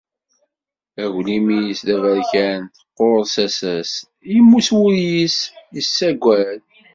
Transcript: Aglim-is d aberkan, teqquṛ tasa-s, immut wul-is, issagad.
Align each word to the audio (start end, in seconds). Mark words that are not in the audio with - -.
Aglim-is 1.03 1.79
d 1.87 1.89
aberkan, 1.95 2.59
teqquṛ 2.75 3.17
tasa-s, 3.33 3.91
immut 4.37 4.67
wul-is, 4.75 5.35
issagad. 5.79 6.61